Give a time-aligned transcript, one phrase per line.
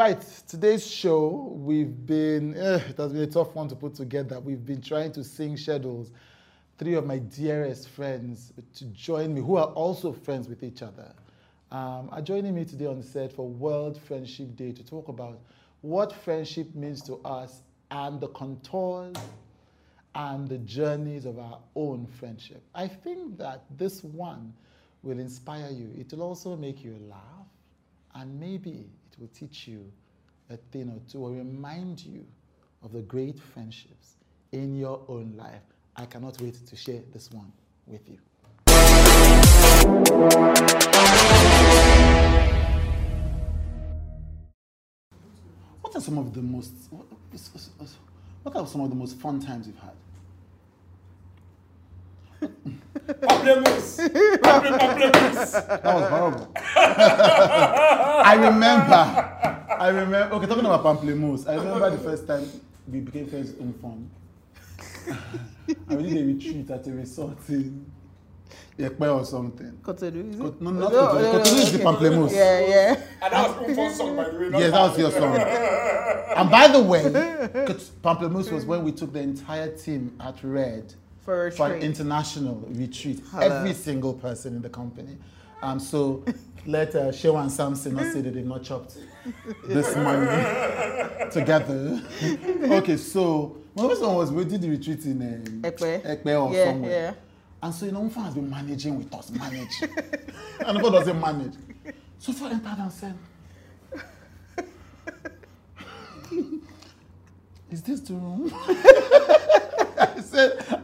[0.00, 4.40] Right, today's show, we've been, eh, it has been a tough one to put together.
[4.40, 6.10] We've been trying to sing schedules.
[6.78, 11.12] Three of my dearest friends to join me, who are also friends with each other,
[11.70, 15.38] um, are joining me today on set for World Friendship Day to talk about
[15.82, 19.16] what friendship means to us and the contours
[20.14, 22.62] and the journeys of our own friendship.
[22.74, 24.54] I think that this one
[25.02, 25.92] will inspire you.
[25.98, 27.48] It will also make you laugh,
[28.14, 28.88] and maybe
[29.20, 29.92] will teach you
[30.48, 32.24] a thing or two or remind you
[32.82, 34.14] of the great friendships
[34.52, 35.60] in your own life.
[35.94, 37.52] I cannot wait to share this one
[37.86, 38.18] with you.
[45.82, 46.72] What are some of the most
[48.42, 49.92] what are some of the most fun times you've had?
[53.20, 54.08] Pamplemousse.
[54.40, 55.52] Pamplemousse.
[55.82, 56.52] That was horrible.
[56.66, 59.76] I remember.
[59.80, 60.34] I remember.
[60.36, 61.48] Okay, talking about pamplemousse.
[61.48, 62.46] I remember the first time
[62.88, 64.10] we became friends in form.
[65.88, 67.86] I we did a retreat at a resort in
[68.78, 69.78] Ekpe or something.
[69.82, 70.42] Cotonou, is it?
[70.42, 71.14] Cot- no, not Oh, Cotonou.
[71.14, 71.84] no, no, Cotonou is the okay.
[71.84, 72.32] pamplemousse.
[72.32, 73.02] Yeah, yeah.
[73.22, 74.48] And that was Umfon's song, by the way.
[74.48, 75.36] not Yes, that was your song.
[76.36, 77.02] and by the way,
[77.66, 80.94] Cot- Pamplemousse was when we took the entire team at Red
[81.30, 83.22] For for an international retreat.
[83.30, 83.46] Hello.
[83.58, 85.16] Every single person in the company.
[85.62, 86.24] Um, so
[86.66, 88.96] let uh, Shewa and Samson not say that they've not chopped
[89.64, 90.26] this money
[91.30, 92.02] together.
[92.78, 96.02] okay, so my first one was we did the retreat in um, Ekpe.
[96.02, 96.90] Ekpe or Yeah, somewhere.
[96.90, 97.14] yeah.
[97.62, 99.70] And so, you know, Umfa has been managing with us, manage.
[99.82, 101.54] and Umfa doesn't manage.
[102.18, 103.16] So Umfa entered and said,
[107.70, 108.52] Is this the room?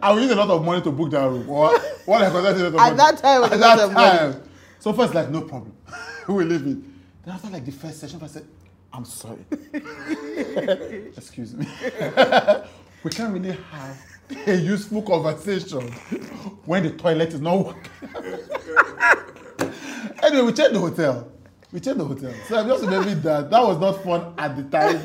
[0.06, 1.50] I will use a lot of money to book that room.
[1.50, 4.18] Or what I consider a lot of At that time, At that of money.
[4.18, 4.42] time.
[4.78, 5.72] So first, like, no problem.
[6.28, 6.78] we will leave it.
[7.24, 8.46] Then after like the first session, I said,
[8.92, 9.44] I'm sorry.
[11.16, 11.66] Excuse me.
[13.02, 14.00] we can't really have
[14.46, 15.90] a useful conversation
[16.66, 17.90] when the toilet is not working.
[20.22, 21.32] anyway, we checked the hotel.
[21.72, 22.32] We checked the hotel.
[22.46, 23.50] So I'm just remembering that.
[23.50, 25.00] That was not fun at the time.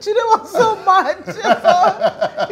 [0.00, 1.16] Chude was so mad.
[1.26, 1.32] He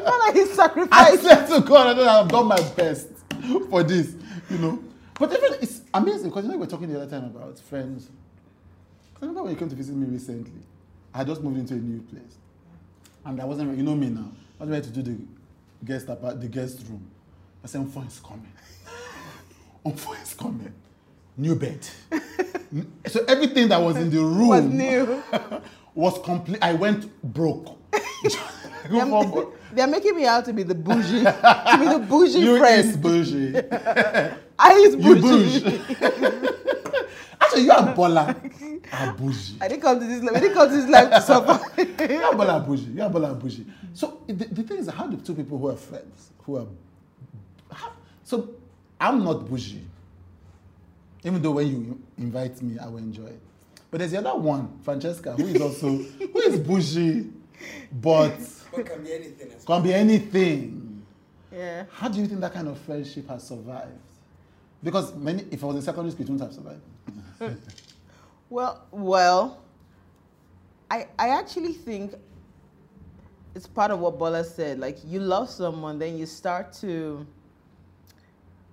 [0.03, 3.09] felt he felt like I said to God, I know I've done my best
[3.71, 4.15] for this,
[4.51, 4.83] you know.
[5.19, 8.11] But even it's amazing because you know we were talking the other time about friends.
[9.17, 10.61] I remember when you came to visit me recently,
[11.15, 12.37] I had just moved into a new place,
[13.25, 14.31] and I wasn't, you know me now.
[14.61, 15.19] I was ready to do the
[15.87, 17.07] guest apart, the guest room.
[17.65, 18.53] I said, "Umfo is coming.
[19.87, 20.73] Umfo is coming.
[21.37, 21.87] New bed.
[23.07, 25.23] so everything that was in the room Was new.
[25.95, 26.59] was complete.
[26.63, 27.79] I went broke.
[28.91, 32.89] They're, they're making me out to be the bougie, to be the bougie you friend.
[32.89, 33.57] is bougie.
[34.59, 35.61] I is You bougie.
[35.61, 36.49] bougie.
[37.41, 38.37] Actually, you are Bola.
[38.93, 39.57] Are bougie.
[39.61, 40.37] I didn't come to this life.
[40.37, 41.83] I didn't come to this life to suffer.
[42.13, 42.87] You are Bola bougie.
[42.95, 43.67] You are Bola bougie.
[43.93, 46.67] So the, the thing is, how do two people who are friends, who are,
[47.71, 47.93] how,
[48.25, 48.51] so
[49.01, 49.83] I'm not bougie.
[51.25, 53.41] Even though when you invite me, I will enjoy it.
[53.91, 57.31] But there's the other one, Francesca, who is also who is bougie,
[57.93, 58.39] but
[58.71, 59.53] What can be anything.
[59.53, 59.65] else.
[59.65, 61.03] can be anything.
[61.53, 61.85] yeah.
[61.93, 63.93] How do you think that kind of friendship has survived?
[64.83, 66.55] Because many, if I was in secondary school, it wouldn't have
[67.41, 67.61] survived.
[68.49, 69.59] Well, well,
[70.89, 72.15] I I actually think
[73.57, 74.79] it's part of what Bola said.
[74.79, 77.27] Like you love someone, then you start to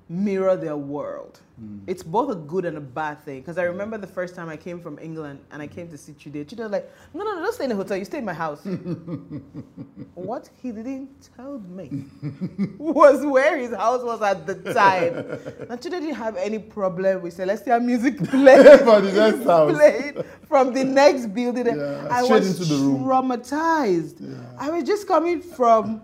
[0.10, 1.40] mirror their world.
[1.60, 1.80] Hmm.
[1.88, 3.42] It's both a good and a bad thing.
[3.42, 6.14] Because I remember the first time I came from England and I came to see
[6.14, 6.48] Chude.
[6.48, 7.96] Chude was like, no, no, no, don't stay in the hotel.
[7.98, 8.62] You stay in my house.
[10.16, 12.06] what he didn't tell me
[12.78, 15.68] was where his house was at the time.
[15.70, 19.72] And Chude didn't have any problem with celestial music playing For the next house.
[19.74, 21.68] played from the next building.
[21.68, 23.04] Yeah, I was into the room.
[23.04, 24.22] traumatized.
[24.58, 26.02] I was just coming from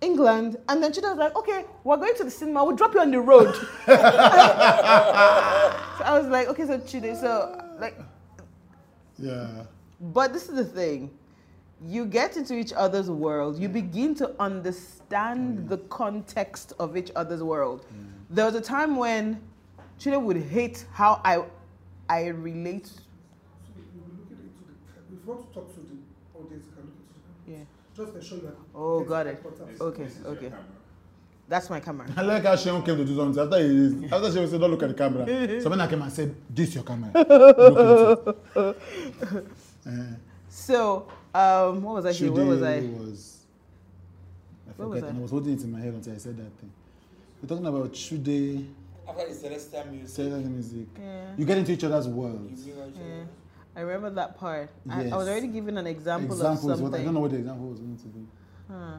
[0.00, 2.64] England, and then she was like, "Okay, we're going to the cinema.
[2.64, 3.62] We'll drop you on the road." so
[6.04, 7.98] I was like, "Okay, so Chude, so like."
[9.18, 9.64] Yeah.
[10.00, 11.10] But this is the thing.
[11.86, 15.68] You get into each other's world, you begin to understand mm.
[15.68, 17.84] the context of each other's world.
[17.84, 18.06] Mm.
[18.30, 19.40] There was a time when
[19.98, 21.44] Chude would hate how I
[22.08, 22.86] I relate.
[22.86, 23.02] So
[23.76, 24.74] we will look at it to the,
[25.12, 25.96] if you want to talk to the
[26.40, 26.94] audience, you can look
[27.46, 27.56] into Yeah.
[27.58, 27.66] them.
[27.96, 28.56] Just ensure that.
[28.74, 29.30] Oh, it's got it.
[29.36, 29.80] important.
[29.80, 30.52] Okay, okay.
[31.48, 32.06] That's my camera.
[32.16, 33.40] I like how Sheon came to do something.
[33.42, 35.24] After he after Sheon said, don't look at the camera.
[35.62, 37.10] So when I came and said, this your camera.
[37.14, 38.76] Look into it.
[39.86, 39.90] Uh,
[40.48, 42.32] So, um, what was I saying?
[42.34, 42.80] Where was I?
[42.80, 43.36] was
[44.68, 45.02] I Where was.
[45.04, 45.06] I?
[45.08, 46.72] and I was holding it in my head until I said that thing.
[47.42, 48.66] We're talking about Chude,
[49.08, 50.86] After the celestial music, celestial music.
[50.98, 51.26] Yeah.
[51.36, 52.66] You get into each other's worlds.
[52.66, 53.24] you Yeah.
[53.76, 53.90] Other.
[53.90, 54.70] I remember that part.
[54.88, 56.70] I, I was already given an example Examples.
[56.70, 58.26] of What, I don't know what the example was going to be.
[58.70, 58.96] Huh.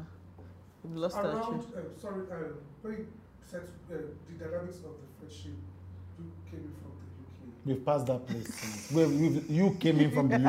[0.83, 1.83] We've lost that Around, train.
[1.85, 2.35] uh, sorry, uh,
[2.81, 3.07] when you
[3.53, 3.57] uh,
[3.89, 5.51] the dynamics of the friendship,
[6.19, 7.65] you came in from the UK.
[7.65, 8.53] We've passed that place.
[8.53, 8.91] since.
[8.91, 10.41] Where we've, you came in from the UK.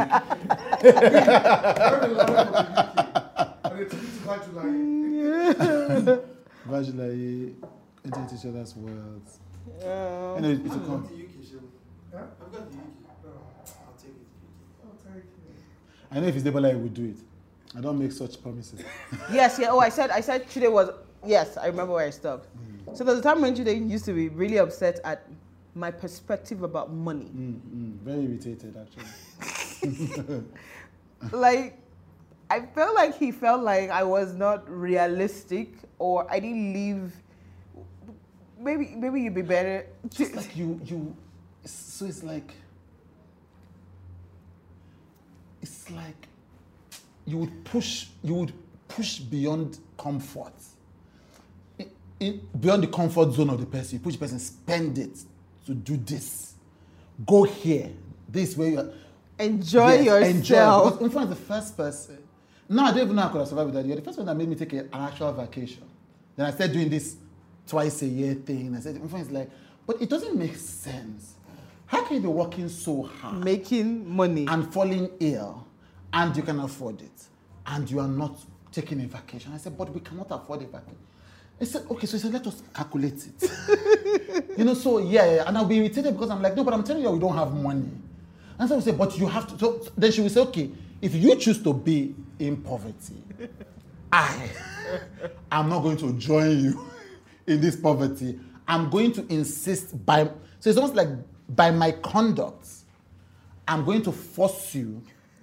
[0.82, 4.68] When we from the UK, and they took to Bajulai.
[6.68, 7.54] Vajulaye,
[8.04, 9.38] entering each other's worlds.
[9.82, 11.60] Um, Anyway, it's a I've got con- the UK, Shehu.
[12.12, 12.18] Huh?
[12.40, 12.84] I've got the UK.
[13.24, 13.30] No.
[13.64, 14.26] I'll take it.
[14.84, 15.30] Oh, thank you.
[16.10, 17.16] I know if it's Debola, he would do it.
[17.76, 18.80] I don't make such promises.
[19.32, 19.68] yes, yeah.
[19.70, 20.90] Oh, I said, I said Chude was.
[21.26, 22.48] Yes, I remember where I stopped.
[22.94, 25.26] So there's a time when Chude used to be really upset at
[25.74, 27.30] my perspective about money.
[27.36, 30.44] Mm, mm, very irritated, actually.
[31.32, 31.78] like
[32.50, 35.68] I felt like he felt like I was not realistic
[35.98, 37.12] or I didn't leave
[38.58, 41.16] maybe maybe you'd be better Just like you, you.
[41.64, 42.52] So it's like.
[45.88, 46.28] It's like
[47.26, 48.52] you would push, you would
[48.88, 50.52] push beyond comfort.
[51.78, 51.90] In,
[52.20, 55.18] in, beyond the comfort zone of the person, you push the person, spend it
[55.66, 56.54] to do this.
[57.26, 57.90] Go here.
[58.28, 58.90] This where you are.
[59.38, 60.34] enjoy Yes, yourself.
[60.34, 60.90] Enjoy.
[60.90, 62.18] Because Unfa is the first person.
[62.68, 63.86] No, I don't even know how I could have survived with that.
[63.86, 65.82] You're the first one that made me take a, an actual vacation.
[66.36, 67.16] Then I started doing this
[67.66, 68.76] twice a year thing.
[68.76, 69.50] I said, Unfa is like,
[69.86, 71.34] but it doesn't make sense.
[71.86, 74.46] How can you be working so hard Making money.
[74.46, 75.66] and falling ill
[76.12, 77.26] and you can afford it
[77.66, 78.38] and you are not
[78.72, 79.52] taking a vacation?
[79.52, 80.96] I said, but we cannot afford a vacation.
[81.60, 83.50] I said, okay, so he said, let us calculate it.
[84.58, 87.02] you know, so yeah, and I'll be irritated because I'm like, no, but I'm telling
[87.02, 87.90] you, we don't have money.
[88.58, 89.58] And so we say, but you have to.
[89.58, 90.70] So then she will say, okay,
[91.02, 93.22] if you choose to be in poverty,
[94.12, 94.50] I
[95.52, 96.86] am not going to join you
[97.46, 98.38] in this poverty.
[98.66, 100.24] I'm going to insist by.
[100.60, 101.08] So it's almost like
[101.48, 102.68] by my conduct,
[103.66, 105.02] I'm going to force you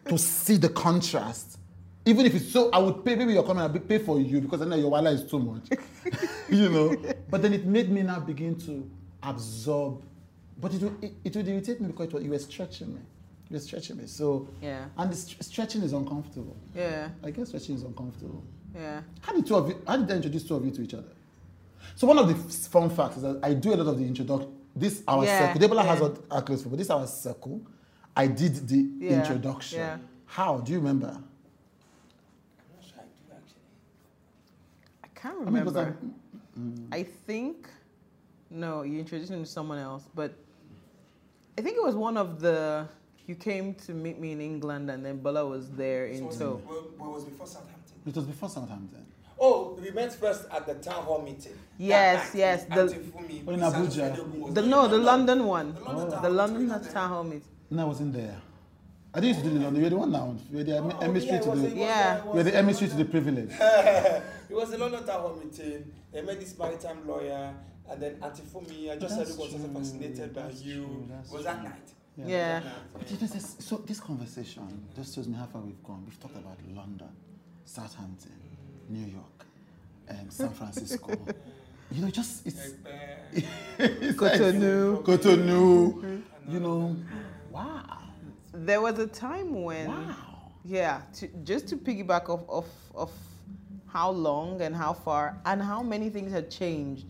[0.10, 1.58] to see the contrast.
[2.06, 3.16] Even if it's so, I would pay.
[3.16, 5.70] Maybe you're coming, I'll pay for you because I know your wallet is too much.
[6.50, 6.96] you know.
[7.30, 8.88] But then it made me now begin to
[9.24, 10.04] absorb.
[10.62, 13.02] But it would, it, it would irritate me because was, you were stretching me.
[13.50, 14.06] You were stretching me.
[14.06, 14.86] So Yeah.
[14.98, 16.56] And the st- stretching is uncomfortable.
[16.76, 17.10] yeah.
[17.24, 18.44] I guess stretching is uncomfortable.
[18.76, 19.02] Yeah.
[19.22, 19.82] How did two of you?
[19.88, 21.08] How did I introduce two of you to each other?
[21.96, 22.36] So one of the
[22.70, 24.54] fun facts is that I do a lot of the introduction.
[24.76, 25.68] This our Yeah, circle.
[25.68, 25.84] Debola yeah.
[25.96, 26.78] has our, our close people.
[26.78, 27.62] This our circle.
[28.16, 29.80] I did the Yeah, introduction.
[29.80, 29.98] yeah.
[30.26, 31.08] How do you remember?
[31.08, 31.24] I'm
[32.76, 33.62] not sure I do actually.
[35.04, 35.98] I can't I mean, because remember.
[36.00, 36.88] I'm-
[37.28, 37.68] think
[38.50, 40.34] no, you introduced me to someone else, but
[41.58, 42.88] I think it was one of the
[43.28, 46.36] you came to meet me in England and then Bola was there in So was
[46.36, 46.62] it, tow.
[46.68, 47.96] well, well, was before Southampton.
[48.06, 49.06] It was before Southampton.
[49.40, 51.54] Oh, we met first at the town hall meeting.
[51.78, 54.54] Yes, yes, the- Fumi, Oh, in Abuja.
[54.54, 55.74] The no, the London one.
[55.74, 56.10] The London Oh.
[56.12, 57.44] town The hall, London town hall meet.
[57.70, 58.38] No, I wasn't there.
[59.14, 59.82] I didn't used to do the London.
[59.82, 60.36] You're the one now.
[60.52, 61.68] You're the Oh, emissary yeah, to the.
[61.68, 62.18] it Yeah.
[62.18, 63.52] it was You're the the emissary to the London- privilege.
[64.50, 65.92] it was a London town hall meeting.
[66.12, 67.54] They met this maritime lawyer,
[67.90, 68.92] and then Auntie Fumi.
[68.92, 70.84] I just said That's was also fascinated by that's you.
[70.84, 71.08] true,
[71.38, 71.70] was that true.
[71.70, 71.90] night?
[72.18, 72.60] Yeah.
[72.60, 75.84] That night, But you know, this, so this conversation just shows me how far we've
[75.84, 76.04] gone.
[76.06, 77.10] We've talked about London,
[77.64, 78.32] Southampton,
[78.90, 79.46] New York,
[80.10, 81.10] um, San Francisco.
[81.92, 82.60] you know, just it's,
[83.80, 85.04] it's like- Cotonou.
[85.04, 86.22] Cotonou.
[86.48, 86.96] You know, wow,
[88.66, 90.16] There was a time when wow.
[90.68, 93.12] Yeah, to, just to piggyback off, off of
[93.86, 97.06] how long and how far and how many things had changed.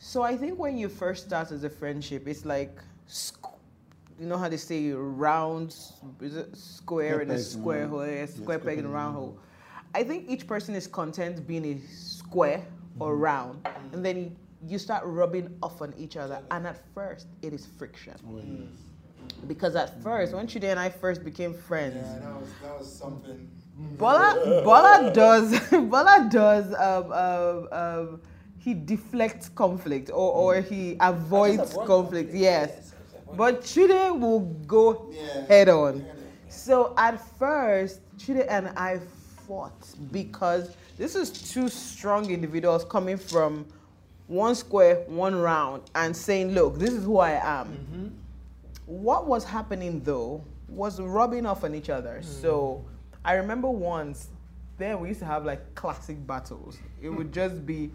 [0.00, 2.76] So I think when you first start as a friendship, it's like,
[4.18, 5.68] you know how they say round,
[6.20, 8.58] is it square Square in a peg in a square hole, a yeah, square square
[8.58, 9.38] peg in a peg in a round round hole.
[9.94, 12.66] I think each person is content being a square
[12.98, 13.22] or mm-hmm.
[13.22, 14.02] round, and mm-hmm.
[14.02, 16.42] then you start rubbing off on each other.
[16.50, 18.14] And at first, it is friction.
[18.28, 18.93] Oh, yes.
[19.46, 22.90] Because at first, when Chude and I first became friends, Yeah, that was that was
[22.92, 23.50] something.
[23.98, 28.20] Bola Bola does Bola does um, um, um,
[28.58, 31.86] he deflects conflict or, or he avoids avoid conflict.
[31.86, 32.92] conflict, Yes, yes,
[33.34, 35.46] but Chude will go Yeah.
[35.46, 36.06] head on.
[36.48, 39.00] So at first, Chude and I
[39.46, 43.66] fought because this is two strong individuals coming from
[44.26, 48.16] one square, one round, and saying, "Look, this is who I am."
[48.86, 52.20] What was happening though was rubbing off on each other.
[52.22, 52.84] So
[53.24, 54.28] I remember once,
[54.78, 56.78] then we used to have like classic battles.
[57.00, 57.90] It would just be,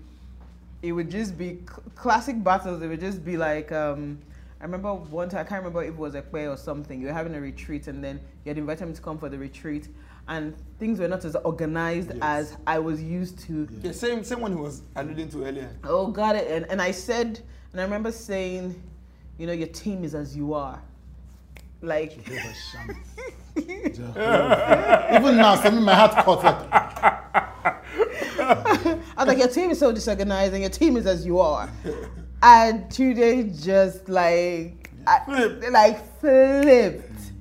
[0.81, 2.81] it would just be cl- classic battles.
[2.81, 4.19] It would just be like, um,
[4.61, 6.99] I remember one time, I can't remember if it was a play or something.
[7.01, 9.37] You were having a retreat and then you had invited me to come for the
[9.37, 9.87] retreat.
[10.27, 12.17] And things were not as organized Yes.
[12.21, 15.69] as I was used to Yeah, same same one he was alluding to earlier.
[15.83, 16.49] Oh, got it.
[16.51, 17.39] And, and I said,
[17.71, 18.81] and I remember saying,
[19.39, 20.81] you know, your team is as you are.
[21.81, 22.93] Like, Jehovah Shammah.
[23.95, 25.09] Jehovah.
[25.15, 26.67] Even now, suddenly my heart cuts like,
[28.37, 31.69] I was like, your team is so disorganized and your team is as you are.
[32.43, 37.31] And today just like, I, like flipped.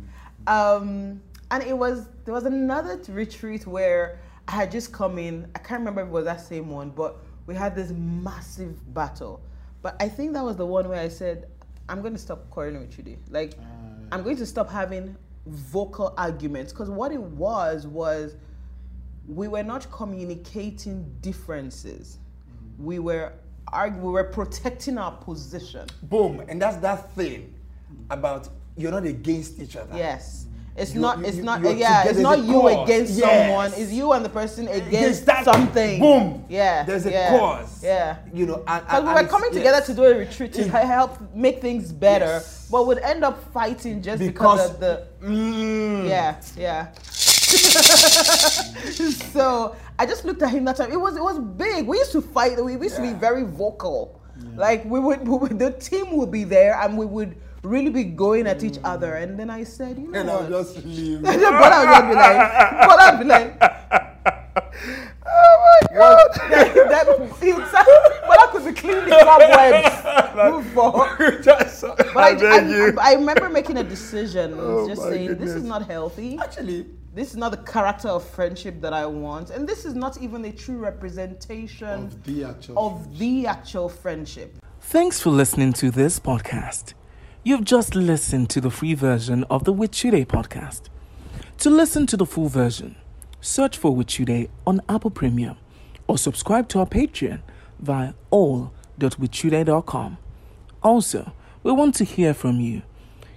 [0.47, 5.51] Um, and it was, there was another retreat where I had just come in.
[5.57, 9.41] I can't remember if it was that same one, but we had this massive battle.
[9.83, 11.49] But I think that was the one where I said,
[11.89, 13.19] I'm going to stop quarreling with you today.
[13.31, 13.65] Like, ah.
[14.13, 15.17] I'm going to stop having
[15.47, 16.73] vocal arguments.
[16.73, 18.37] Because what it was, was
[19.27, 22.19] we were not communicating differences.
[22.51, 22.85] Mm.
[22.85, 23.33] We were
[23.73, 25.89] argu- we were protecting our position.
[26.05, 26.45] Boom.
[26.49, 27.55] And that's that thing
[28.11, 29.97] about you're not against each other.
[29.97, 30.47] Yes.
[30.79, 31.19] It's You- not.
[31.19, 31.61] you- It's you- not.
[31.77, 32.05] Yeah.
[32.05, 32.83] It's not you cause.
[32.89, 33.47] against Yes.
[33.47, 33.73] someone.
[33.77, 35.99] It's you and the person against that- something.
[36.01, 36.45] Boom.
[36.49, 36.85] Yeah.
[36.85, 37.83] There's a yeah, cause.
[37.83, 38.17] Yeah.
[38.33, 39.59] You know, and, and- we were it's- coming yes.
[39.59, 42.67] together to do a retreat to help make things better, Yes.
[42.71, 46.09] but would end up fighting just because, Because- of the Mm.
[46.09, 46.87] Yeah, yeah.
[49.33, 50.93] so I just looked at him that time.
[50.93, 51.87] It was it was big.
[51.87, 52.63] We used to fight.
[52.63, 54.21] We used to be very vocal.
[54.57, 57.37] Like we would, we would, the team would be there, and we would
[57.69, 59.15] really be going at each other.
[59.15, 60.43] And then I said, you know And what?
[60.43, 61.19] I'll just leave.
[61.25, 62.39] And then Bola would just be like,
[62.89, 63.49] Bola would be like,
[65.27, 66.19] oh my god.
[66.51, 67.07] that, that,
[68.27, 69.97] Bola could be cleaning cobwebs.
[70.53, 71.43] Move on.
[71.43, 72.91] Just- But I I, I.
[72.99, 76.39] I, I remember making a decision, Oh just my saying this is not healthy.
[76.39, 80.21] Actually, This is not the character of friendship that I want, and this is not
[80.23, 82.79] even a true representation of the actual.
[82.87, 84.49] of the actual friendship.
[84.81, 86.95] Thanks for listening to this podcast.
[87.45, 90.83] You've just listened to the free version of the WithChude podcast.
[91.59, 92.97] To listen to the full version,
[93.41, 95.57] search for WithChude on Apple Premium
[96.09, 97.41] or subscribe to our Patreon
[97.79, 100.19] via all.wichude.com.
[100.83, 102.83] Also, we want to hear from you.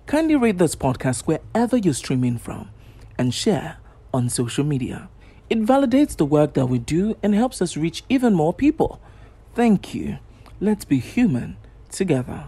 [0.08, 2.70] Kindly rate this podcast wherever you're streaming from
[3.20, 3.78] and share
[4.14, 5.10] on social media.
[5.48, 9.00] It validates the work that we do and helps us reach even more people.
[9.54, 10.18] Thank you.
[10.60, 11.58] Let's be human
[11.90, 12.46] together.